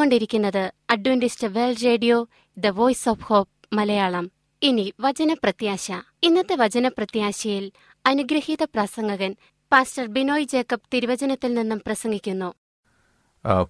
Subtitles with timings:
[0.00, 2.16] കേട്ടുകൊണ്ടിരിക്കുന്നത് Adventist world radio
[2.58, 4.30] the voice of hope Malayalam.
[4.62, 5.92] ഇനി വചനപ്രത്യാശ.
[6.22, 7.64] ഇന്നത്തെ വചനപ്രത്യാശയിൽ
[8.06, 9.36] അനുഗ്രഹീത പ്രസംഗകൻ
[9.72, 12.48] പാസ്റ്റർ ബിനോയ് ജേക്കബ് തിരുവചനത്തിൽ നിന്നും പ്രസംഗിക്കുന്നു.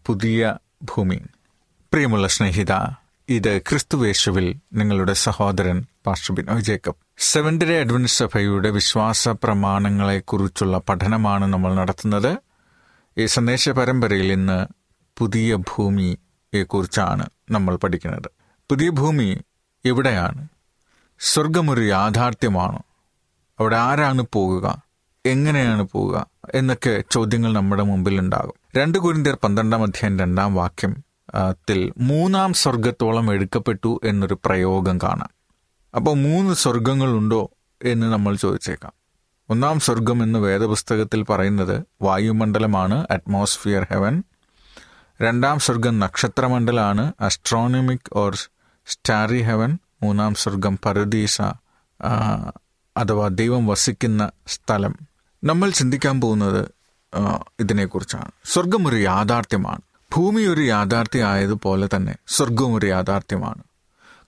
[0.07, 1.19] പുതിയ ഭൂമി.
[1.93, 2.75] പ്രിയമുള്ള സ്നേഹിത
[3.29, 7.01] ഇത് ക്രിസ്തുവേശുവിൽ നിങ്ങളുടെ സഹോദരൻ pastor Binoy Jacob.
[7.19, 12.33] Seventh day Adventist സഭയുടെ വിശ്വാസ പ്രമാണങ്ങളെക്കുറിച്ചുള്ള പഠനമാണ് നമ്മൾ നടത്തുന്നത്.
[13.19, 14.80] ഈ സന്ദേശ പരമ്പരയിൽ ഇന്ന്
[15.21, 18.31] പുതിയ ഭൂമിയെക്കുറിച്ചാണ് നമ്മൾ പഠിക്കുന്നത്.
[18.71, 19.41] പുതിയ ഭൂമി
[19.85, 20.49] എവിടെയാണ്?
[21.21, 22.83] സ്വർഗമൊരു യാഥാർത്ഥ്യമാണോ?
[23.61, 24.83] അവിടെ ആരാണ് പോകുക?
[25.27, 30.97] എങ്ങനെയാണ് പോവുക എന്നൊക്കെ ചോദ്യങ്ങൾ നമ്മുടെ മുമ്പിൽ ഉണ്ടാകും രണ്ട് കുരിന്തിയർ പന്ത്രണ്ടാം അധ്യായം രണ്ടാം വാക്യം
[31.53, 35.31] ത്തിൽ മൂന്നാം സ്വർഗത്തോളം എടുക്കപ്പെട്ടു എന്നൊരു പ്രയോഗം കാണാം.
[35.97, 37.51] അപ്പോൾ മൂന്ന് സ്വർഗങ്ങളുണ്ടോ
[37.83, 38.93] എന്ന് നമ്മൾ ചോദിച്ചേക്കാം.
[39.49, 44.23] ഒന്നാം സ്വർഗം എന്ന് വേദപുസ്തകത്തിൽ പറയുന്നത് വായുമണ്ഡലമാണ് അറ്റ്മോസ്ഫിയർ ഹെവൻ
[45.23, 48.35] രണ്ടാം സ്വർഗം നക്ഷത്രമണ്ഡലമാണ് അസ്ട്രോണമിക് ഓർ
[48.87, 51.43] സ്റ്റാറി ഹെവൻ മൂന്നാം സ്വർഗം പരദീസ
[52.97, 54.95] അഥവാ ദൈവം വസിക്കുന്ന സ്ഥലം.
[55.45, 56.63] നമ്മൾ ചിന്തിക്കാൻ പോകുന്നത്
[57.61, 58.31] ഇതിനെക്കുറിച്ചാണ്.
[58.45, 59.83] സ്വർഗം ഒരു യാഥാർത്ഥ്യമാണ്.
[60.17, 63.63] ഭൂമി ഒരു യാഥാർത്ഥ്യമായതുപോലെ തന്നെ സ്വർഗവും ഒരു യാഥാർത്ഥ്യമാണ്.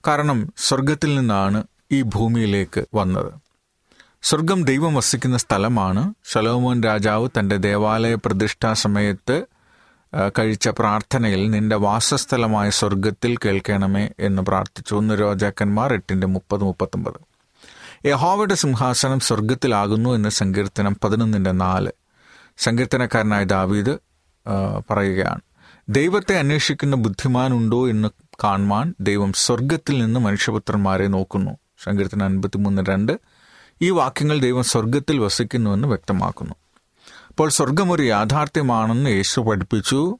[0.07, 3.31] കാരണം സ്വർഗത്തിൽ നിന്നാണ് ഈ ഭൂമിയിലേക്ക് വന്നത്.
[4.21, 6.13] സ്വർഗം ദൈവം വസിക്കുന്ന സ്ഥലമാണ്.
[6.25, 9.52] ശലോമോൻ രാജാവ് തന്റെ ദേവാലയ പ്രതിഷ്ഠാ സമയത്ത്
[10.39, 14.95] കഴിച്ച പ്രാർത്ഥനയിൽ നിന്റെ വാസസ്ഥലമായ സ്വർഗത്തിൽ കേൾക്കണമേ എന്ന് പ്രാർത്ഥിച്ചു.
[14.95, 17.19] ഒന്ന് രാജാക്കന്മാർ എട്ടിന്റെ മുപ്പത് മുപ്പത്തൊമ്പത്.
[18.07, 21.91] യഹോവയുടെ സിംഹാസനം സ്വർഗത്തിലാകുന്നു എന്ന് സങ്കീർത്തനം പതിനൊന്നിന്റെ നാല്.
[22.57, 23.97] സങ്കീർത്തനക്കാരനായ ദാവീദ്
[24.91, 25.41] പറയുകയാണ്
[25.89, 28.09] ദൈവത്തെ അന്വേഷിക്കുന്ന ബുദ്ധിമാനുണ്ടോ എന്ന്
[28.43, 31.57] കാണുവാൻ ദൈവം സ്വർഗത്തിൽ നിന്ന് മനുഷ്യപുത്രന്മാരെ നോക്കുന്നു.
[31.83, 33.19] സങ്കീർത്തനം അൻപത്തിമൂന്ന് രണ്ട്.
[33.81, 36.55] ഈ വാക്യങ്ങൾ ദൈവം സ്വർഗത്തിൽ വസിക്കുന്നുവെന്ന് വ്യക്തമാക്കുന്നു.
[37.33, 40.17] അപ്പോൾ സ്വർഗം ഒരു യാഥാർത്ഥ്യമാണെന്ന് യേശു പഠിപ്പിച്ചു.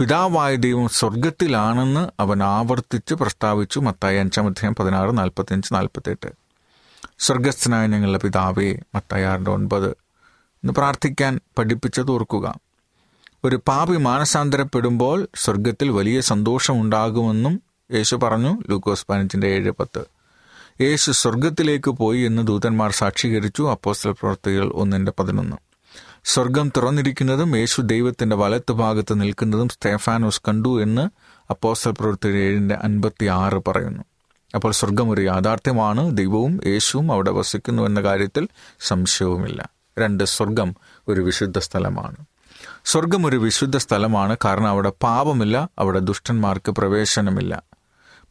[0.00, 3.80] പിതാവായ ദൈവം സ്വർഗത്തിലാണെന്ന് അവൻ ആവർത്തിച്ച് പ്രസ്താവിച്ചു.
[3.80, 6.26] മത്തായി അഞ്ചാം അധ്യായം പതിനാറ് നാൽപ്പത്തിയഞ്ച് നാൽപ്പത്തെട്ട്
[7.18, 9.90] സ്വർഗസ്ഥനായ ഞങ്ങളുടെ പിതാവേ മത്തായി മത്തായാറിന്റെ ഒൻപത്.
[10.56, 12.54] എന്ന് പ്രാർത്ഥിക്കാൻ പഠിപ്പിച്ചത് ഓർക്കുക.
[13.44, 17.62] ഒരു പാപി മാനസാന്തരപ്പെടുമ്പോൾ സ്വർഗത്തിൽ വലിയ സന്തോഷമുണ്ടാകുമെന്നും
[17.92, 18.62] യേശു പറഞ്ഞു.
[18.70, 20.04] ലൂക്കോസ് പതിനഞ്ചിന്റെ ഏഴ് പത്ത്.
[20.80, 23.62] യേശു സ്വർഗത്തിലേക്ക് പോയി എന്ന് ദൂതന്മാർ സാക്ഷീകരിച്ചു.
[23.70, 25.65] അപ്പോസ്റ്റൽ പ്രവർത്തികൾ ഒന്നിന്റെ പതിനൊന്ന്.
[26.28, 31.08] സ്വർഗം തുറന്നിരിക്കുന്നതും യേശു ദൈവത്തിന്റെ വലത്ത് ഭാഗത്ത് നിൽക്കുന്നതും സ്തേഫാനോസ് കണ്ടു എന്ന്
[31.50, 34.02] അപ്പോസ്റ്റൽ പ്രവൃത്തി ഏഴിന്റെ അൻപത്തി ആറ് പറയുന്നു.
[34.54, 38.48] അപ്പോൾ സ്വർഗം ഒരു യാഥാർത്ഥ്യമാണ് ദൈവവും യേശുവും അവിടെ വസിക്കുന്നു എന്ന കാര്യത്തിൽ
[38.80, 39.70] സംശയവുമില്ല.
[39.98, 40.74] രണ്ട് സ്വർഗം
[41.08, 42.16] ഒരു വിശുദ്ധ സ്ഥലമാണ്.
[42.84, 47.62] സ്വർഗം ഒരു വിശുദ്ധ സ്ഥലമാണ് കാരണം അവിടെ പാപമില്ല അവിടെ ദുഷ്ടന്മാർക്ക് പ്രവേശനമില്ല.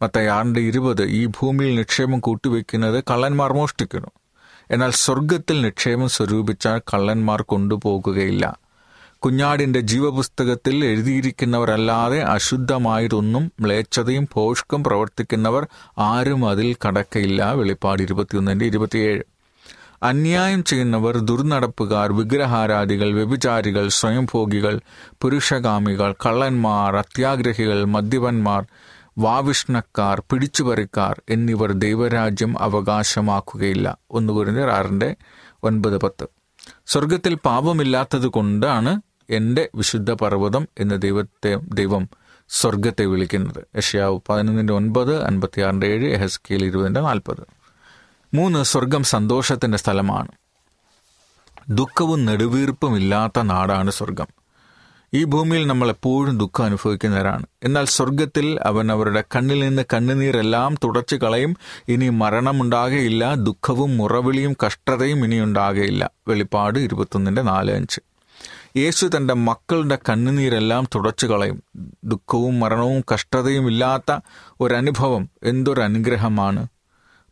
[0.01, 4.07] മത്തയാറിന്റെ ഇരുപത് ഈ ഭൂമിയിൽ നിക്ഷേപം കൂട്ടിവെക്കുന്നത് കള്ളന്മാർ മോഷ്ടിക്കുന്നു.
[4.71, 8.65] എന്നാൽ സ്വർഗത്തിൽ നിക്ഷേപം സ്വരൂപിച്ചാൽ കള്ളന്മാർ കൊണ്ടുപോകുകയില്ല.
[9.19, 15.67] കുഞ്ഞാടിന്റെ ജീവപുസ്തകത്തിൽ എഴുതിയിരിക്കുന്നവരല്ലാതെ അശുദ്ധമായതൊന്നും മ്ലേച്ഛതയും ഭോഷ്കം പ്രവർത്തിക്കുന്നവർ
[15.97, 17.51] ആരും അതിൽ കടക്കയില്ല.
[17.51, 19.21] വെളിപ്പാട് ഇരുപത്തിയൊന്നിന്റെ ഇരുപത്തിയേഴ്.
[20.03, 24.79] അന്യായം ചെയ്യുന്നവർ ദുർനടപ്പുകാർ വിഗ്രഹാരാധികൾ വ്യഭിചാരികൾ സ്വയംഭോഗികൾ
[25.21, 28.65] പുരുഷകാമികൾ കള്ളന്മാർ അത്യാഗ്രഹികൾ മദ്യപന്മാർ
[29.17, 33.97] വാവിഷ്ണക്കാർ പിടിച്ചുപറിക്കാർ എന്നിവർ ദൈവരാജ്യം അവകാശമാക്കുകയില്ല.
[34.11, 35.15] ഒന്ന് കുറിഞ്ഞർ ആറിന്റെ
[35.63, 36.27] ഒൻപത് പത്ത്.
[36.85, 42.09] സ്വർഗത്തിൽ പാപമില്ലാത്തത് കൊണ്ടാണ് എന്റെ വിശുദ്ധ പർവതം എന്ന ദൈവത്തെ ദൈവം
[42.49, 43.77] സ്വർഗത്തെ വിളിക്കുന്നത്.
[43.77, 47.47] യഷ്യാവ് പതിനൊന്നിന്റെ ഒൻപത് അൻപത്തിയാറിന്റെ ഏഴ് എഹസ്കേൽ ഇരുപതിന്റെ നാൽപ്പത്.
[48.33, 50.27] മൂന്ന് സ്വർഗം സന്തോഷത്തിന്റെ സ്ഥലമാണ്.
[51.69, 54.27] ദുഃഖവും നെടുവീർപ്പും ഇല്ലാത്ത നാടാണ് സ്വർഗം
[55.15, 57.45] ഈ ഭൂമിയിൽ നമ്മൾ എപ്പോഴും ദുഃഖം അനുഭവിക്കുന്നവരാണ്.
[57.63, 61.57] എന്നാൽ സ്വർഗത്തിൽ അവൻ അവരുടെ കണ്ണിൽ നിന്ന് കണ്ണുനീരെല്ലാം തുടച്ചു കളയും.
[61.87, 66.09] ഇനി മരണമുണ്ടാകയില്ല ദുഃഖവും മുറവിളിയും കഷ്ടതയും ഇനി ഉണ്ടാകയില്ല.
[66.27, 68.01] വെളിപ്പാട് ഇരുപത്തൊന്നിന്റെ നാല് അഞ്ച്.
[68.77, 71.63] യേശു തന്റെ മക്കളുടെ കണ്ണുനീരെല്ലാം തുടച്ചു കളയും.
[72.03, 74.19] ദുഃഖവും മരണവും കഷ്ടതയും ഇല്ലാത്ത
[74.59, 76.67] ഒരനുഭവം എന്തൊരു അനുഗ്രഹമാണ്.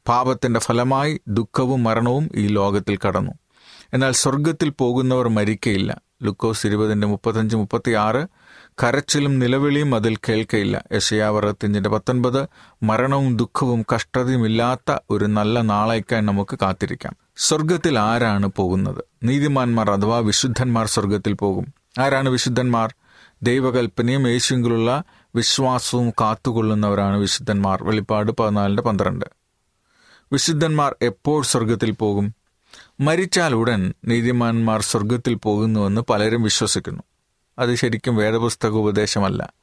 [0.07, 3.31] പാപത്തിന്റെ ഫലമായി ദുഃഖവും മരണവും ഈ ലോകത്തിൽ കടന്നു.
[3.93, 6.01] എന്നാൽ സ്വർഗത്തിൽ പോകുന്നവർ മരിക്കയില്ല.
[6.23, 8.27] ലുക്കോസ് ഇരുപതിന്റെ മുപ്പത്തഞ്ച് മുപ്പത്തി ആറ്
[8.69, 10.83] കരച്ചിലും നിലവിളിയും അതിൽ കേൾക്കയില്ല.
[10.93, 12.47] യശയാവറത്തിന്റെ പത്തൊൻപത്.
[12.83, 17.15] മരണവും ദുഃഖവും കഷ്ടതയും ഇല്ലാത്ത ഒരു നല്ല നാളേക്കായി നമുക്ക് കാത്തിരിക്കാം.
[17.37, 19.03] സ്വർഗത്തിൽ ആരാണ് പോകുന്നത്?
[19.23, 21.73] നീതിമാന്മാർ അഥവാ വിശുദ്ധന്മാർ സ്വർഗത്തിൽ പോകും.
[21.99, 22.95] ആരാണ് വിശുദ്ധന്മാർ?
[23.41, 25.03] ദൈവകൽപ്പനയും യേശുവിലുള്ള
[25.35, 27.83] വിശ്വാസവും കാത്തുകൊള്ളുന്നവരാണ് വിശുദ്ധന്മാർ.
[27.83, 29.25] വെളിപ്പാട് പതിനാലിന്റെ പന്ത്രണ്ട്.
[30.31, 32.35] വിശുദ്ധന്മാർ എപ്പോൾ സ്വർഗത്തിൽ പോകും?
[32.99, 37.03] മരിച്ചാൽ ഉടൻ നീതിമാന്മാർ സ്വർഗത്തിൽ പോകുന്നുവെന്ന് പലരും വിശ്വസിക്കുന്നു.
[37.59, 39.53] അത് ശരിക്കും വേദപുസ്തക ഉപദേശമല്ല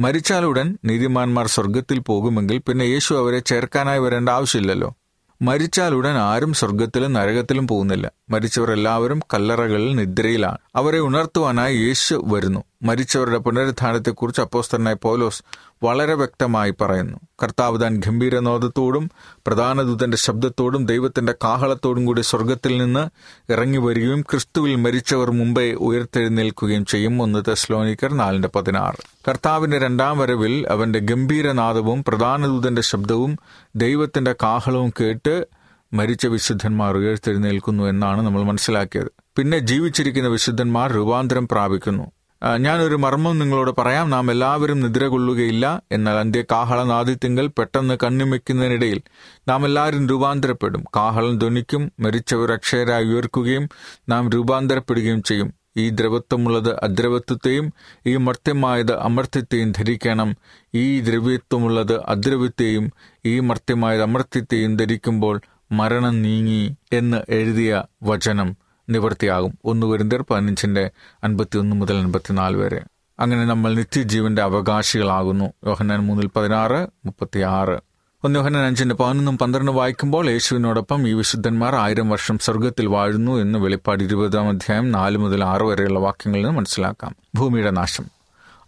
[0.00, 4.96] മരിച്ചാലുടൻ നീതിമാന്മാർ സ്വർഗത്തിൽ പോകുമെങ്കിൽ പിന്നെ യേശു അവരെ ചേർക്കാനായി വരേണ്ട ആവശ്യമില്ലല്ലോ.
[5.42, 8.12] മരിച്ചാലുടൻ ആരും സ്വർഗത്തിലും നരകത്തിലും പോകുന്നില്ല.
[8.30, 10.58] മരിച്ചവർ എല്ലാവരും കല്ലറകളിൽ നിദ്രയിലാണ്.
[10.76, 12.64] അവരെ ഉണർത്തുവാനായി യേശു വരുന്നു.
[12.84, 15.42] മരിച്ചവരുടെ പുനരുദ്ധാനത്തെക്കുറിച്ച് അപ്പോസ്തലനായ പൗലോസ്
[15.82, 17.18] വളരെ വ്യക്തമായി പറയുന്നു.
[17.42, 19.10] കർത്താവ് താൻ ഗംഭീരനോദത്തോടും
[19.46, 23.08] പ്രധാന ദൂതന്റെ ശബ്ദത്തോടും ദൈവത്തിന്റെ കാഹളത്തോടും കൂടി സ്വർഗത്തിൽ നിന്ന്
[23.52, 27.22] ഇറങ്ങി വരികയും ക്രിസ്തുവിൽ മരിച്ചവർ മുമ്പേ ഉയർത്തെഴുന്നേൽക്കുകയും ചെയ്യും.
[27.22, 29.02] ഒന്ന് തെസ്ലോനിക്കർ നാലിന്റെ പതിനാറ്.
[29.28, 33.38] കർത്താവിന്റെ രണ്ടാം വരവിൽ അവന്റെ ഗംഭീരനാദവും പ്രധാന ദൂതന്റെ ശബ്ദവും
[33.76, 35.46] ദൈവത്തിന്റെ കാഹളവും കേട്ട്
[35.92, 39.10] മരിച്ച വിശുദ്ധന്മാർ ഉയർത്തെഴുന്നേൽക്കുന്നു എന്നാണ് നമ്മൾ മനസ്സിലാക്കിയത്.
[39.36, 42.10] പിന്നെ ജീവിച്ചിരിക്കുന്ന വിശുദ്ധന്മാർ രൂപാന്തരം പ്രാപിക്കുന്നു.
[42.58, 44.10] ഞാനൊരു മർമ്മം നിങ്ങളോട് പറയാം.
[44.10, 45.82] നാം എല്ലാവരും നിദ്ര കൊള്ളുകയില്ല.
[45.92, 49.00] എന്നാൽ അന്ത്യ കാഹളനാദിത്യങ്ങൾ പെട്ടെന്ന് കണ്ണിമയ്ക്കുന്നതിനിടയിൽ
[49.48, 50.84] നാം എല്ലാവരും രൂപാന്തരപ്പെടും.
[50.96, 53.68] കാഹളം ധ്വനിക്കും മരിച്ചവർ അക്ഷയരായി ഉയർക്കുകയും
[54.08, 55.54] നാം രൂപാന്തരപ്പെടുകയും ചെയ്യും.
[55.76, 57.72] ഈ ദ്രവത്വമുള്ളത് അദ്രവത്വത്തെയും
[58.06, 60.36] ഈ മർത്യമായത് അമർത്യത്തെയും ധരിക്കണം.
[60.74, 62.92] ഈ ദ്രവ്യത്വമുള്ളത് അദ്രവ്യത്തെയും
[63.26, 65.40] ഈ മർത്യമായത് അമർത്യത്തെയും ധരിക്കുമ്പോൾ
[65.72, 68.63] മരണം നീങ്ങി എന്ന് എഴുതിയ വചനം.
[68.88, 69.58] നിവൃത്തിയാകും.
[69.64, 70.90] ഒന്ന് വരുന്നർ പതിനഞ്ചിന്റെ
[71.24, 72.82] അൻപത്തിയൊന്ന് മുതൽ അൻപത്തിനാല് വരെ.
[73.20, 75.52] അങ്ങനെ നമ്മൾ നിത്യജീവന്റെ അവകാശികളാകുന്നു.
[75.66, 82.10] യോഹന്നാൻ മൂന്നിൽ പതിനാറ് മുപ്പത്തി ആറ് ഒന്ന് യോഹന്നാൻ അഞ്ചിന്റെ പതിനൊന്നും പന്ത്രണ്ടും വായിക്കുമ്പോൾ യേശുവിനോടൊപ്പം ഈ വിശുദ്ധന്മാർ ആയിരം
[82.10, 87.16] വർഷം സ്വർഗത്തിൽ വാഴുന്നു എന്ന് വെളിപ്പാട് ഇരുപതാം അധ്യായം നാല് മുതൽ ആറ് വരെയുള്ള വാക്യങ്ങളിൽ നിന്ന് മനസ്സിലാക്കാം.
[87.34, 88.04] ഭൂമിയുടെ നാശം.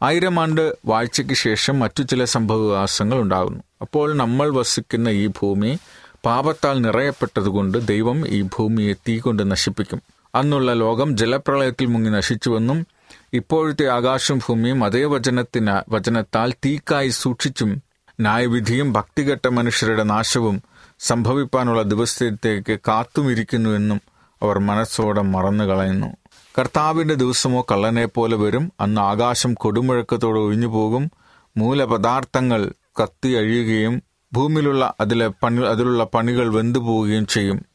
[0.02, 3.62] ആയിരം ആണ്ട് വാഴ്ചയ്ക്ക് ശേഷം മറ്റു ചില സംഭവവികാസങ്ങൾ ഉണ്ടാകുന്നു.
[3.80, 5.78] അപ്പോൾ നമ്മൾ വസിക്കുന്ന ഈ ഭൂമി
[6.26, 10.02] പാപത്താൽ നിറയപ്പെട്ടതുകൊണ്ട് ദൈവം ഈ ഭൂമിയെ തീ കൊണ്ട് നശിപ്പിക്കും.
[10.34, 12.86] അന്നുള്ള ലോകം ജലപ്രളയത്തിൽ മുങ്ങി നശിച്ചുവെന്നും
[13.32, 17.82] ഇപ്പോഴത്തെ ആകാശം ഭൂമിയും അതേ വചനത്തിന് വചനത്താൽ തീക്കായി സൂക്ഷിച്ചും
[18.20, 20.62] ന്യായവിധിയും ഭക്തികെട്ട മനുഷ്യരുടെ നാശവും
[21.00, 24.00] സംഭവിപ്പാനുള്ള ദിവസത്തേക്ക് കാത്തുമിരിക്കുന്നുവെന്നും
[24.42, 26.16] അവർ മനസ്സോടെ മറന്നു കളയുന്നു
[26.58, 28.72] കർത്താവിന്റെ ദിവസമോ കള്ളനെ പോലെ വരും.
[28.80, 31.10] അന്ന് ആകാശം കൊടുമുഴക്കത്തോടെ ഒഴിഞ്ഞു പോകും
[31.56, 34.02] മൂലപദാർത്ഥങ്ങൾ കത്തി അഴിയുകയും
[34.36, 37.66] ഭൂമിയിലുള്ള അതിലെ പണി അതിലുള്ള പണികൾ വെന്തുപോവുകയും ചെയ്യും.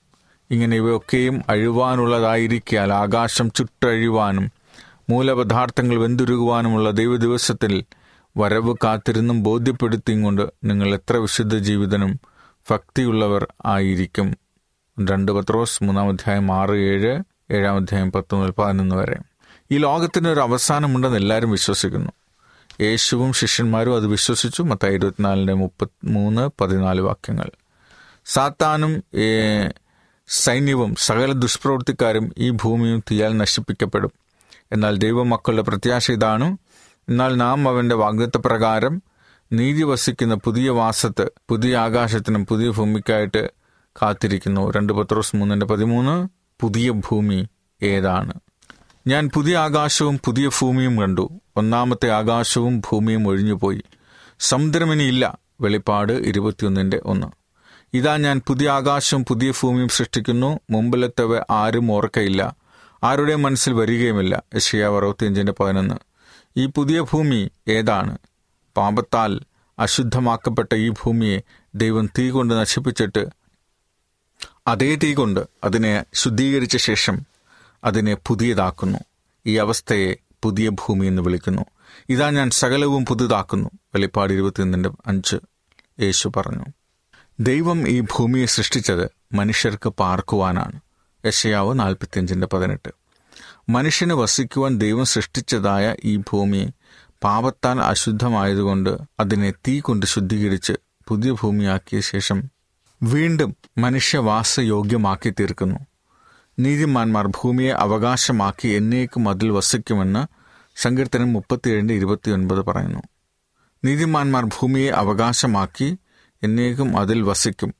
[0.51, 4.51] ഇങ്ങനെ ഇവയൊക്കെയും അഴിവാനുള്ളതായിരിക്കാൽ ആകാശം ചുട്ടഴിവാനും
[5.09, 7.83] മൂലപദാർത്ഥങ്ങൾ വെന്തുരുകുവാനുമുള്ള ദൈവദിവസത്തിൽ
[8.37, 12.19] വരവ് കാത്തിരുന്നും ബോധ്യപ്പെടുത്തിയും കൊണ്ട് നിങ്ങൾ എത്ര വിശുദ്ധ ജീവിതനും
[12.71, 14.37] ഭക്തിയുള്ളവർ ആയിരിക്കും.
[15.09, 19.17] രണ്ട് പത്രോസ് മൂന്നാം അധ്യായം ആറ് ഏഴ് ഏഴാം അധ്യായം പത്ത് മുതൽ പതിനൊന്ന് വരെ.
[19.71, 22.11] ഈ ലോകത്തിന് ഒരു അവസാനമുണ്ടെന്ന് എല്ലാവരും വിശ്വസിക്കുന്നു.
[22.81, 24.63] യേശുവും ശിഷ്യന്മാരും അത് വിശ്വസിച്ചു.
[24.63, 27.49] മത്തായി ഇരുപത്തിനാലിന്റെ മുപ്പത്തി മൂന്ന് പതിനാല് വാക്യങ്ങൾ.
[28.25, 29.03] സാത്താനും
[30.27, 34.11] സൈന്യവും സകല ദുഷ്പ്രവൃത്തിക്കാരും ഈ ഭൂമിയും തീയാൽ നശിപ്പിക്കപ്പെടും.
[34.71, 36.57] എന്നാൽ ദൈവമക്കളുടെ പ്രത്യാശ ഇതാണ്.
[37.09, 39.01] എന്നാൽ നാം അവന്റെ വാഗ്ദത്ത പ്രകാരം
[39.53, 43.51] നീതി വസിക്കുന്ന പുതിയ വാസത്ത് പുതിയ ആകാശത്തിനും പുതിയ ഭൂമിക്കായിട്ട്
[44.01, 44.71] കാത്തിരിക്കുന്നു.
[44.71, 46.27] രണ്ട് പത്രോസ് മൂന്നിന്റെ പതിമൂന്ന്
[46.61, 47.47] പുതിയ ഭൂമി
[47.83, 48.33] ഏതാണ്?
[49.07, 51.41] ഞാൻ പുതിയ ആകാശവും പുതിയ ഭൂമിയും കണ്ടു.
[51.55, 53.81] ഒന്നാമത്തെ ആകാശവും ഭൂമിയും ഒഴിഞ്ഞുപോയി.
[54.39, 55.37] സമുദ്രമിനിയില്ല.
[55.61, 57.27] വെളിപ്പാട് ഇരുപത്തിയൊന്നിന്റെ ഒന്ന്.
[57.93, 60.59] ഇതാ ഞാൻ പുതിയ ആകാശവും പുതിയ ഭൂമിയും സൃഷ്ടിക്കുന്നു.
[60.69, 62.55] മുമ്പിലെത്തവ ആരും ഓർക്കയില്ല.
[63.03, 64.43] ആരുടെ മനസ്സിൽ വരികയുമില്ല.
[64.55, 65.95] യശയാവ് അറുപത്തിയഞ്ചിന്റെ പതിനൊന്ന്.
[66.57, 68.17] ഈ പുതിയ ഭൂമി ഏതാണ്?
[68.77, 69.39] പാപത്താൽ
[69.79, 71.41] അശുദ്ധമാക്കപ്പെട്ട ഈ ഭൂമിയെ
[71.75, 73.25] ദൈവം തീ കൊണ്ട് നശിപ്പിച്ചിട്ട്
[74.67, 77.30] അതേ തീ കൊണ്ട് അതിനെ ശുദ്ധീകരിച്ച ശേഷം
[77.83, 78.97] അതിനെ പുതിയതാക്കുന്നു.
[79.45, 81.65] ഈ അവസ്ഥയെ പുതിയ ഭൂമി എന്ന് വിളിക്കുന്നു.
[82.09, 83.69] ഇതാ ഞാൻ സകലവും പുതുതാക്കുന്നു.
[83.75, 85.35] വെളിപ്പാട് ഇരുപത്തിയൊന്നിന്റെ അഞ്ച്.
[85.99, 86.65] യേശു പറഞ്ഞു
[87.39, 90.79] ദൈവം ഈ ഭൂമിയെ സൃഷ്ടിച്ചത് മനുഷ്യർക്ക് പാർക്കുവാനാണ്.
[91.25, 92.89] യശയാവ് നാൽപ്പത്തിയഞ്ചിന്റെ പതിനെട്ട്.
[93.69, 96.71] മനുഷ്യന് വസിക്കുവാൻ ദൈവം സൃഷ്ടിച്ചതായ ഈ ഭൂമി
[97.23, 100.73] പാപത്താൽ അശുദ്ധമായതുകൊണ്ട് അതിനെ തീ കൊണ്ട് ശുദ്ധീകരിച്ച്
[101.07, 102.43] പുതിയ ഭൂമിയാക്കിയ ശേഷം
[103.03, 105.79] വീണ്ടും മനുഷ്യവാസയോഗ്യമാക്കി തീർക്കുന്നു
[106.61, 110.25] നീതിമാന്മാർ ഭൂമിയെ അവകാശമാക്കി എന്നേക്കും അതിൽ വസിക്കുമെന്ന്
[110.75, 112.99] സങ്കീർത്തനം മുപ്പത്തിയേഴിന്റെ ഇരുപത്തിയൊൻപത് പറയുന്നു.
[113.85, 115.97] നീതിമാന്മാർ ഭൂമിയെ അവകാശമാക്കി
[116.43, 117.73] എന്നേക്കും അതിൽ വസിക്കും.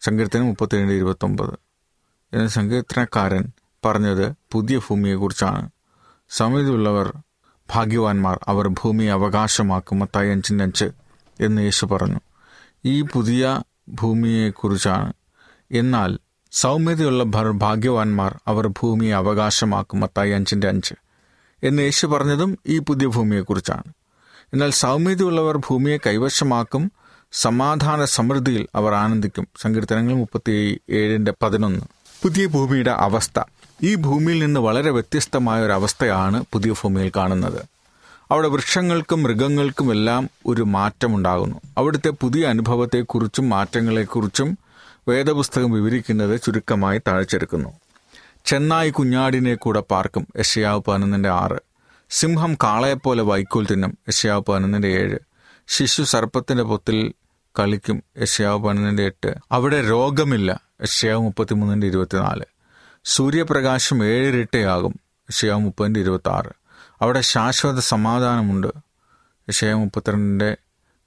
[0.00, 1.58] സങ്കീർത്തനം മുപ്പത്തിയേഴിന്റെ ഇരുപത്തൊമ്പത്.
[2.32, 3.52] എന്ന സങ്കീർത്തനക്കാരൻ
[3.84, 5.70] പറഞ്ഞത് പുതിയ ഭൂമിയെക്കുറിച്ചാണ്.
[6.28, 7.16] സമയത്തുള്ളവർ
[7.74, 9.98] ഭാഗ്യവാന്മാർ അവർ ഭൂമിയെ അവകാശമാക്കും.
[9.98, 10.84] മത്തായി അഞ്ചിന്റെ അഞ്ച്
[11.40, 12.20] എന്ന് യേശു പറഞ്ഞു.
[12.84, 15.12] ഈ പുതിയ ഭൂമിയെക്കുറിച്ചാണ്.
[15.70, 16.18] എന്നാൽ
[16.56, 20.00] സൗമ്യതയുള്ള ഭാഗ്യവാന്മാർ അവർ ഭൂമിയെ അവകാശമാക്കും.
[20.00, 20.94] മത്തായി അഞ്ചിന്റെ അഞ്ച്.
[21.62, 23.82] എന്ന് യേശു പറഞ്ഞതും ഈ പുതിയ ഭൂമിയെക്കുറിച്ചാണ്
[24.52, 26.92] എന്നാൽ സൗമ്യതയുള്ളവർ ഭൂമിയെ കൈവശമാക്കും.
[27.32, 29.48] സമാധാന സമൃദ്ധിയിൽ അവർ ആനന്ദിക്കും.
[29.62, 31.84] സങ്കീർത്തനങ്ങൾ മുപ്പത്തി ഏഴിന്റെ പതിനൊന്ന്.
[32.22, 33.40] പുതിയ ഭൂമിയുടെ അവസ്ഥ.
[33.82, 37.62] ഈ ഭൂമിയിൽ നിന്ന് വളരെ വ്യത്യസ്തമായ ഒരു അവസ്ഥയാണ് പുതിയ ഭൂമിയിൽ കാണുന്നത്.
[38.30, 41.60] അവിടെ വൃക്ഷങ്ങൾക്കും മൃഗങ്ങൾക്കും എല്ലാം ഒരു മാറ്റമുണ്ടാകുന്നു.
[41.78, 44.58] അവിടുത്തെ പുതിയ അനുഭവത്തെക്കുറിച്ചും മാറ്റങ്ങളെക്കുറിച്ചും
[45.08, 47.80] വേദപുസ്തകം വിവരിക്കുന്നത് ചുരുക്കമായി താഴ്ചെടുക്കുന്നു
[48.44, 51.60] ചെന്നായി കുഞ്ഞാടിനെ കൂടെ പാർക്കും യശയാവ് പതിനൊന്നിന്റെ ആറ്.
[52.10, 55.18] സിംഹം കാളയെപ്പോലെ വൈക്കോൽ തിന്നും യശയാവ് പതിനൊന്നിന്റെ ഏഴ്.
[55.68, 57.12] ശിശു സർപ്പത്തിന്റെ പൊത്തിൽ
[57.58, 59.34] കളിക്കും യശയാവ് പതിനൊന്നിന്റെ എട്ട്.
[59.52, 62.44] അവിടെ രോഗമില്ല യശയാവ് മുപ്പത്തിമൂന്നിന്റെ ഇരുപത്തിനാല്.
[63.04, 66.52] സൂര്യപ്രകാശം ഏഴിരട്ടയാകും യശയാവ് മുപ്പതിന്റെ ഇരുപത്തി ആറ്
[67.00, 68.66] അവിടെ ശാശ്വത സമാധാനമുണ്ട്
[69.48, 70.56] യശയാവ് മുപ്പത്തിരണ്ടിന്റെ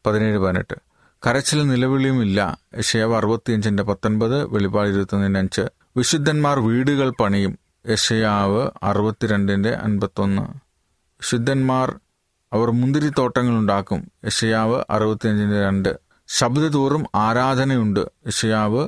[0.06, 0.89] പതിനേഴ് പതിനെട്ട്.
[1.26, 2.58] കരച്ചിലും നിലവിളിയും ഇല്ല.
[2.78, 5.62] യശയാവ് അറുപത്തിയഞ്ചിന്റെ പത്തൊൻപത് വെളിപാട് ഇരുപത്തൊന്നിന്റെ അഞ്ച്.
[5.98, 7.60] വിശുദ്ധന്മാർ വീടുകൾ പണിയും.
[7.90, 10.42] യശയാവ് അറുപത്തിരണ്ടിന്റെ അൻപത്തൊന്ന്.
[10.42, 12.00] വിശുദ്ധന്മാർ
[12.54, 14.12] അവർ മുന്തിരിത്തോട്ടങ്ങൾ ഉണ്ടാക്കും.
[14.26, 16.00] യശയാവ് അറുപത്തിയഞ്ചിന്റെ രണ്ട്.
[16.28, 18.00] ശബ്ദതോറും ആരാധനയുണ്ട്.
[18.00, 18.88] യശയാവ്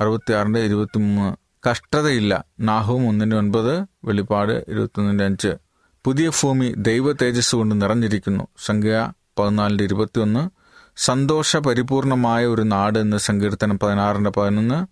[0.00, 1.36] അറുപത്തിയാറിന്റെ ഇരുപത്തിമൂന്ന്.
[1.70, 2.44] കഷ്ടതയില്ല.
[2.60, 5.56] നാഹവും ഒന്നിന്റെ ഒൻപത് വെളിപ്പാട് ഇരുപത്തൊന്നിന്റെ അഞ്ച്.
[6.04, 8.46] പുതിയ ഭൂമി ദൈവ തേജസ് കൊണ്ട് നിറഞ്ഞിരിക്കുന്നു.
[8.64, 10.55] സംഖ്യ പതിനാലിന്റെ ഇരുപത്തിയൊന്ന്
[10.96, 14.86] സന്തോഷ പരിപൂർണമായ ഒരു നാട് എന്ന് സങ്കീർത്തനം പതിനാറിന്റെ പതിനൊന്ന്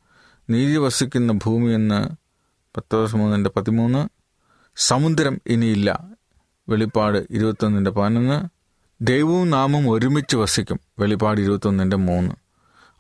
[0.52, 2.08] നീതി വസിക്കുന്ന ഭൂമി എന്ന്
[2.76, 4.08] പത്ത് മൂന്നിന്റെ പതിമൂന്ന്
[4.76, 6.08] സമുദ്രം ഇനിയില്ല
[6.68, 8.48] വെളിപ്പാട് ഇരുപത്തൊന്നിന്റെ പതിനൊന്ന്
[9.00, 12.34] ദൈവവും നാമും ഒരുമിച്ച് വസിക്കും വെളിപ്പാട് ഇരുപത്തൊന്നിന്റെ മൂന്ന്.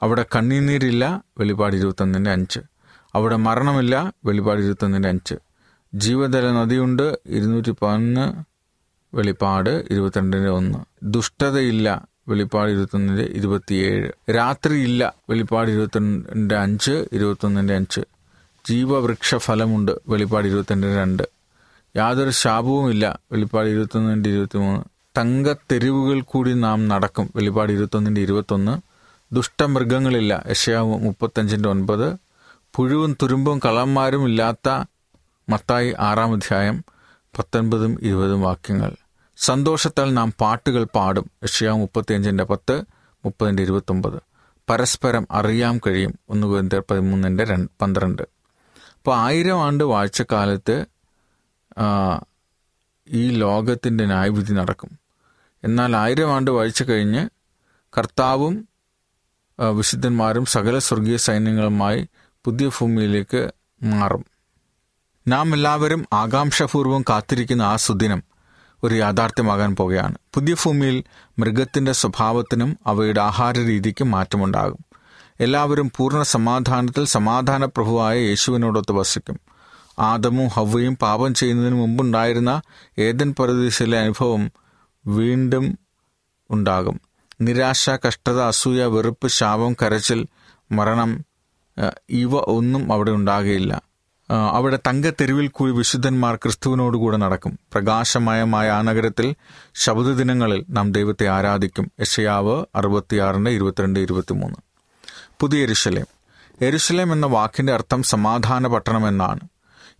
[0.02, 2.60] അവിടെ കണ്ണീനീരില്ല വെളിപ്പാട് ഇരുപത്തൊന്നിന്റെ അഞ്ച്.
[3.14, 5.34] അവിടെ മരണമില്ല വെളിപ്പാട് ഇരുപത്തൊന്നിന്റെ അഞ്ച്.
[5.94, 8.44] ജീവജല നദിയുണ്ട് ഇരുന്നൂറ്റി പതിനൊന്ന്
[9.16, 10.78] വെളിപ്പാട് ഇരുപത്തിരണ്ടിന്റെ ഒന്ന്.
[11.02, 14.32] ദുഷ്ടതയില്ല വെളിപ്പാട് ഇരുപത്തൊന്നിന്റെ ഇരുപത്തിയേഴ്.
[14.34, 18.00] രാത്രിയില്ല വെളിപ്പാട് ഇരുപത്തിരണ്ടിന്റെ അഞ്ച് ഇരുപത്തൊന്നിന്റെ അഞ്ച്.
[18.68, 21.22] ജീവവൃക്ഷ ഫലമുണ്ട് വെളിപ്പാട് ഇരുപത്തിരണ്ടിന്റെ രണ്ട്.
[21.96, 24.84] യാതൊരു ശാപവുമില്ല വെളിപ്പാട് ഇരുപത്തൊന്നിന്റെ ഇരുപത്തിമൂന്ന്.
[25.16, 28.80] തങ്കത്തെരുവുകൾ കൂടി നാം നടക്കും വെളിപ്പാട് ഇരുപത്തൊന്നിന്റെ ഇരുപത്തൊന്ന്.
[29.34, 32.16] ദുഷ്ടമൃഗങ്ങളില്ല യശയാവ് മുപ്പത്തഞ്ചിന്റെ ഒൻപത്.
[32.74, 34.84] പുഴുവും തുരുമ്പും കള്ളന്മാരും ഇല്ലാത്ത
[35.48, 36.84] മത്തായി ആറാം അധ്യായം
[37.38, 38.92] പത്തൊൻപതും ഇരുപതും വാക്യങ്ങൾ.
[39.48, 41.26] സന്തോഷത്താൽ നാം പാട്ടുകൾ പാടും.
[41.42, 42.76] യക്ഷയാവ് മുപ്പത്തിയഞ്ചിന്റെ പത്ത്
[43.24, 44.18] മുപ്പതിന്റെ ഇരുപത്തൊമ്പത്.
[44.70, 46.12] പരസ്പരം അറിയാൻ കഴിയും.
[46.28, 48.22] ഒന്ന് കുരിന്തിയർ പതിമൂന്നിന്റെ രണ്ട് പന്ത്രണ്ട്.
[48.96, 50.76] അപ്പോൾ ആയിരം ആണ്ട് വാഴ്ചക്കാലത്ത്
[53.08, 54.90] ഈ ലോകത്തിന്റെ ന്യായവിധി നടക്കും.
[55.64, 57.22] എന്നാൽ ആയിരം ആണ്ട് വാഴ്ച കഴിഞ്ഞ്
[57.98, 58.54] കർത്താവും
[59.58, 62.00] വിശുദ്ധന്മാരും സകല സ്വർഗീയ സൈന്യങ്ങളുമായി
[62.44, 63.42] പുതിയ ഭൂമിയിലേക്ക്
[63.82, 64.24] മാറും.
[65.26, 68.22] നാം എല്ലാവരും ആകാംക്ഷാപൂർവം കാത്തിരിക്കുന്ന ആ സുദിനം
[68.84, 71.04] ഒരു യാഥാർത്ഥ്യമാകാൻ പോകുകയാണ് പുതിയ ഭൂമിയിൽ
[71.38, 74.78] മൃഗത്തിന്റെ സ്വഭാവത്തിനും അവയുടെ ആഹാര രീതിക്കും മാറ്റമുണ്ടാകും.
[75.40, 79.40] എല്ലാവരും പൂർണ സമാധാനത്തിൽ സമാധാന പ്രഭുവായ യേശുവിനോടൊത്ത് വസിക്കും.
[79.98, 82.62] ആദമും ഹവ്വയും പാപം ചെയ്യുന്നതിന് മുമ്പുണ്ടായിരുന്ന
[82.98, 84.52] ഏതൻ പരദേശിലെ അനുഭവം
[85.06, 85.78] വീണ്ടും
[86.50, 87.00] ഉണ്ടാകും.
[87.40, 90.26] നിരാശ കഷ്ടത അസൂയ വെറുപ്പ് ശാപം കരച്ചിൽ
[90.72, 91.24] മരണം
[92.08, 93.82] ഇവ ഒന്നും അവിടെ ഉണ്ടാകുകയില്ല.
[94.30, 97.58] അവിടെ തങ്കത്തെരുവിൽ കൂടി വിശുദ്ധന്മാർ ക്രിസ്തുവിനോടുകൂടെ നടക്കും.
[97.74, 99.34] പ്രകാശമയമായ ആ നഗരത്തിൽ
[99.74, 101.90] ശബ്ദദിനങ്ങളിൽ നാം ദൈവത്തെ ആരാധിക്കും.
[102.00, 104.56] യഷയാവ് അറുപത്തിയാറിന്റെ ഇരുപത്തിരണ്ട് ഇരുപത്തിമൂന്ന്.
[105.40, 106.06] പുതിയ എരുശലേം.
[106.60, 109.40] എരുശലേം എന്ന വാക്കിന്റെ അർത്ഥം സമാധാന പട്ടണം എന്നാണ്.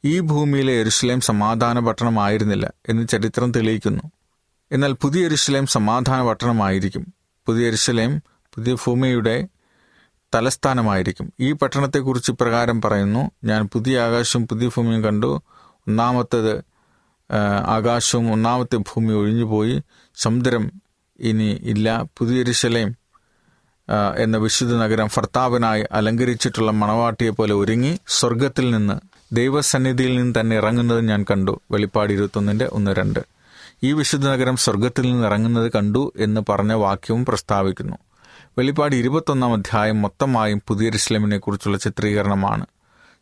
[0.05, 4.03] ഈ ഭൂമിയിലെ എരുശലേം സമാധാന പട്ടണമായിരുന്നില്ല എന്ന് ചരിത്രം തെളിയിക്കുന്നു.
[4.73, 7.15] എന്നാൽ പുതിയ എരുശലേം സമാധാന പട്ടണമായിരിക്കും.
[7.47, 8.19] പുതിയ എരുശലേം
[8.55, 9.47] പുതിയ ഭൂമിയുടെ
[10.35, 11.33] തലസ്ഥാനമായിരിക്കും.
[11.41, 13.31] ഈ പട്ടണത്തെക്കുറിച്ച് ഇപ്രകാരം പറയുന്നു.
[13.45, 15.43] ഞാൻ പുതിയ ആകാശവും പുതിയ ഭൂമിയും കണ്ടു.
[15.89, 16.65] ഒന്നാമത്തേത്
[17.67, 19.83] ആകാശവും ഒന്നാമത്തെ ഭൂമി ഒഴിഞ്ഞുപോയി.
[20.17, 20.73] സമുദ്രം
[21.21, 22.05] ഇനി ഇല്ല.
[22.19, 22.97] പുതിയ എരുശലേം
[24.17, 28.95] എന്ന വിശുദ്ധ നഗരം ഭർത്താവിനായി അലങ്കരിച്ചിട്ടുള്ള മണവാട്ടിയെ പോലെ ഒരുങ്ങി സ്വർഗത്തിൽ നിന്ന്
[29.35, 31.61] ദൈവസന്നിധിയിൽ നിന്ന് തന്നെ ഇറങ്ങുന്നത് ഞാൻ കണ്ടു.
[31.71, 33.21] വെളിപ്പാട് ഇരുപത്തൊന്നിന്റെ ഒന്ന് രണ്ട്.
[33.83, 37.97] ഈ വിശുദ്ധ നഗരം സ്വർഗത്തിൽ നിന്ന് ഇറങ്ങുന്നത് കണ്ടു എന്ന് പറഞ്ഞ വാക്യവും പ്രസ്താവിക്കുന്നു.
[38.59, 42.67] വെളിപ്പാട് ഇരുപത്തൊന്നാം അധ്യായം മൊത്തമായും പുതിയ ഇസ്ലമിനെ കുറിച്ചുള്ള ചിത്രീകരണമാണ്.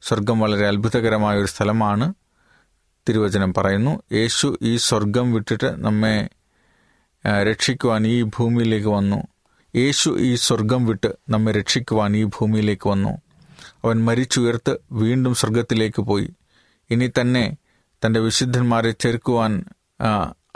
[0.03, 2.15] സ്വർഗം വളരെ അത്ഭുതകരമായ ഒരു സ്ഥലമാണ്.
[3.09, 6.29] തിരുവചനം പറയുന്നു യേശു ഈ സ്വർഗം വിട്ടിട്ട് നമ്മെ
[7.43, 9.23] രക്ഷിക്കുവാൻ ഈ ഭൂമിയിലേക്ക് വന്നു.
[9.77, 13.09] യേശു ഈ സ്വർഗം വിട്ട് നമ്മെ രക്ഷിക്കുവാൻ ഈ ഭൂമിയിലേക്ക് വന്നു.
[13.85, 16.31] അവൻ മരിച്ചുയർത്ത് വീണ്ടും സ്വർഗത്തിലേക്ക് പോയി.
[16.91, 17.57] ഇനി തന്നെ
[18.05, 19.65] തന്റെ വിശുദ്ധന്മാരെ ചേർക്കുവാൻ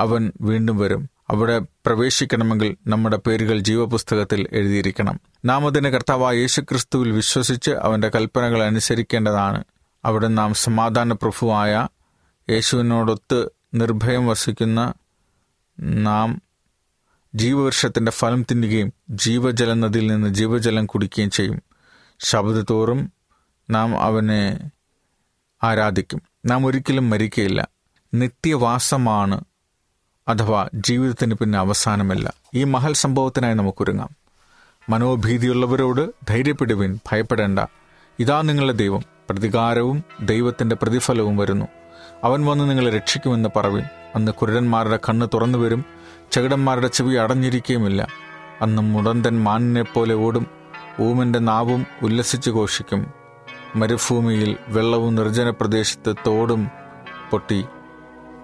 [0.01, 1.16] അവൻ വീണ്ടും വരും.
[1.31, 5.21] അവിടെ പ്രവേശിക്കണമെങ്കിൽ നമ്മുടെ പേരുകൾ ജീവപുസ്തകത്തിൽ എഴുതിയിരിക്കണം.
[5.45, 9.65] നാം അതിന് കർത്താവായ യേശുക്രിസ്തുവിൽ വിശ്വസിച്ച് അവന്റെ കൽപ്പനകൾ അനുസരിക്കേണ്ടതാണ്.
[10.05, 11.89] അവിടെ നാം സമാധാന പ്രഭുവായ
[12.51, 14.95] യേശുവിനോടൊത്ത് നിർഭയം വസിക്കുന്ന
[15.81, 16.43] നാം
[17.35, 21.63] ജീവവൃക്ഷത്തിന്റെ ഫലം തിന്നുകയും ജീവജല നദിയിൽ നിന്ന് ജീവജലം കുടിക്കുകയും ചെയ്യും.
[22.21, 23.13] ശബ്ദത്തോറും
[23.71, 24.71] നാം അവനെ
[25.65, 26.23] ആരാധിക്കും.
[26.47, 27.69] നാം ഒരിക്കലും മരിക്കയില്ല.
[28.15, 29.41] നിത്യവാസമാണ്
[30.29, 32.33] അഥവാ ജീവിതത്തിന് പിന്നെ അവസാനമല്ല.
[32.55, 34.09] ഈ മഹൽ സംഭവത്തിനായി നമുക്കൊരുങ്ങാം.
[34.89, 37.59] മനോഭീതിയുള്ളവരോട് ധൈര്യപ്പെടുവിൻ ഭയപ്പെടേണ്ട.
[38.19, 39.03] ഇതാ നിങ്ങളുടെ ദൈവം.
[39.31, 41.67] പ്രതികാരവും ദൈവത്തിന്റെ പ്രതിഫലവും വരുന്നു.
[42.25, 43.85] അവൻ വന്ന് നിങ്ങളെ രക്ഷിക്കുമെന്ന് പറവിൻ.
[44.15, 45.85] അന്ന് കുരുടന്മാരുടെ കണ്ണ് തുറന്നു വരും.
[46.33, 48.09] ചകിടന്മാരുടെ ചെവി അടഞ്ഞിരിക്കുകയുമില്ല.
[48.61, 50.47] അന്ന് മുടന്തൻ മാനിനെ പോലെ ഓടും.
[51.01, 53.13] ഊമന്റെ നാവും ഉല്ലസിച്ച് ഘോഷിക്കും.
[53.77, 56.71] മരുഭൂമിയിൽ വെള്ളവും നിർജന പ്രദേശത്ത് തോടും
[57.31, 57.65] പൊട്ടി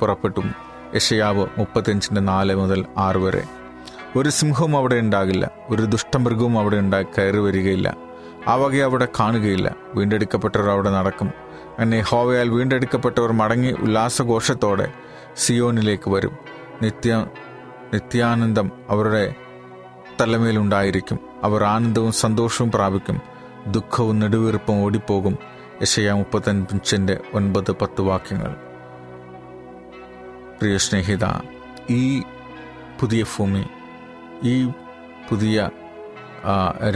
[0.01, 0.72] പുറപ്പെട്ടും.
[0.95, 3.43] യശയാവ് മുപ്പത്തഞ്ചിന്റെ നാല് മുതൽ ആറ് വരെ.
[4.17, 5.51] ഒരു സിംഹവും അവിടെ ഉണ്ടാകില്ല.
[5.71, 7.97] ഒരു ദുഷ്ടമൃഗവും അവിടെ ഉണ്ടായി കയറി വരികയില്ല.
[8.49, 9.77] ആ വക അവിടെ കാണുകയില്ല.
[9.95, 11.27] വീണ്ടെടുക്കപ്പെട്ടവർ അവിടെ നടക്കും.
[11.79, 14.93] അങ്ങനെ ഹോവയാൽ വീണ്ടെടുക്കപ്പെട്ടവർ മടങ്ങി ഉല്ലാസഘോഷത്തോടെ
[15.37, 16.37] സിയോനിലേക്ക് വരും.
[16.83, 17.27] നിത്യ
[17.95, 19.35] നിത്യാനന്ദം അവരുടെ
[20.21, 23.21] തലമേലുണ്ടായിരിക്കും അവർ ആനന്ദവും സന്തോഷവും പ്രാപിക്കും.
[23.67, 25.39] ദുഃഖവും നെടുവീർപ്പും ഓടിപ്പോകും.
[25.83, 28.72] യശയ മുപ്പത്തഞ്ചിന്റെ ഒൻപത് പത്ത് വാക്യങ്ങൾ.
[30.63, 31.25] പ്രിയ സ്നേഹിത
[31.91, 32.23] ഈ
[33.01, 33.65] പുതിയ ഭൂമി
[34.45, 34.67] ഈ
[35.31, 35.71] പുതിയ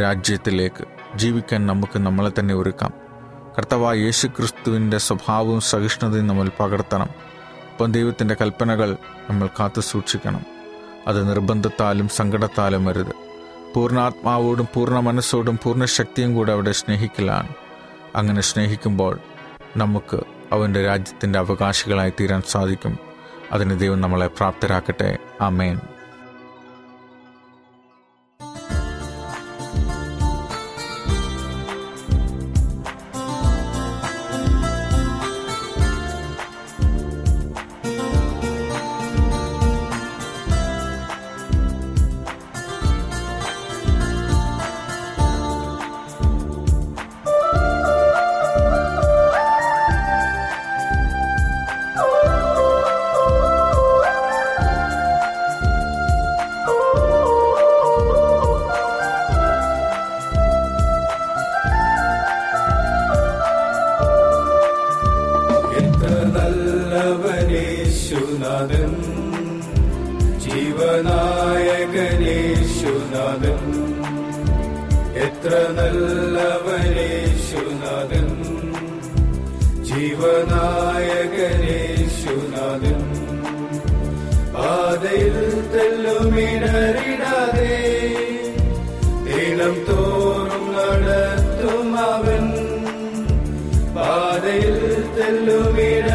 [0.00, 0.84] രാജ്യത്തിലേക്ക്
[1.18, 2.92] ജീവിക്കാൻ നമുക്ക് നമ്മളെ തന്നെ ഒരുക്കാം.
[3.58, 7.08] കർത്തവ യേശു ക്രിസ്തുവിന്റെ സ്വഭാവവും സഹിഷ്ണുതയും നമ്മൾ പകർത്തണം.
[7.72, 8.96] ഒപ്പം ദൈവത്തിന്റെ കൽപ്പനകൾ
[9.30, 10.40] നമ്മൾ കാത്തു സൂക്ഷിക്കണം.
[11.06, 13.12] അത് നിർബന്ധത്താലും സങ്കടത്താലും വരുത്
[13.74, 17.48] പൂർണാത്മാവോടും പൂർണ മനസ്സോടും പൂർണ ശക്തിയും കൂടെ അവിടെ സ്നേഹിക്കലാണ്.
[18.16, 19.18] അങ്ങനെ സ്നേഹിക്കുമ്പോൾ
[19.76, 20.20] നമുക്ക്
[20.52, 23.05] അവന്റെ രാജ്യത്തിന്റെ അവകാശികളായി തീരാൻ സാധിക്കും.
[23.52, 25.18] അതിന് ദൈവം നമ്മളെ പ്രാപ്തരാക്കട്ടെ.
[25.40, 25.80] ആമേൻ.
[75.26, 76.54] എത്ര നല്ലവനേശുനാഥൻ.
[79.84, 80.46] ജീവനായകനേശുനാഥൻ.
[84.54, 86.54] പാതയിൽ തെല്ലുമിടറിടാതെ
[89.24, 92.44] ദിനം തോറും നടത്തും അവൻ.
[93.96, 96.05] പാതയിൽ തെല്ലുമിടറിടാതെ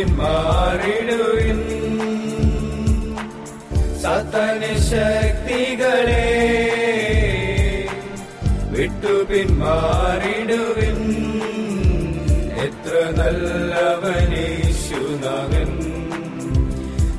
[0.00, 1.60] വിട്ടുപിന്മാറിടുവിൻ
[4.02, 6.26] സത്തന ശക്തികളെ
[8.74, 9.40] വിട്ടുപിന്മാറിടുവിൻ
[12.66, 14.02] എത്ര നല്ലവനേശുനാഥൻ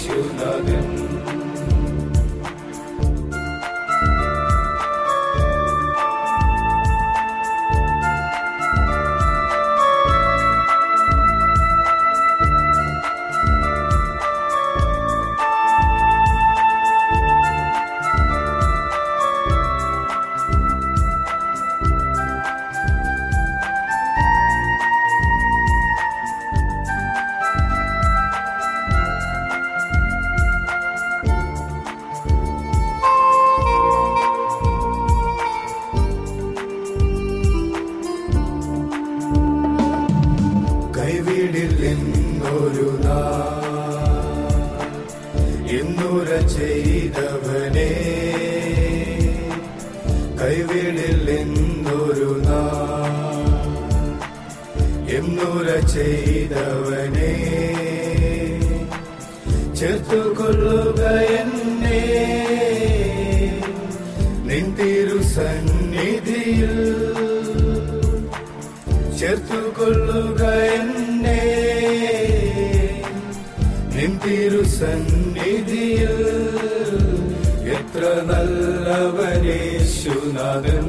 [77.92, 80.86] എത്ര നല്ലവനേശുനാഥൻ